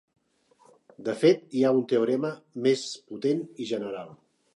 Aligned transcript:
De 1.09 1.13
fet, 1.23 1.43
hi 1.57 1.61
ha 1.67 1.73
un 1.79 1.83
teorema 1.91 2.31
més 2.69 2.87
potent 3.13 3.45
i 3.65 3.69
general. 3.73 4.09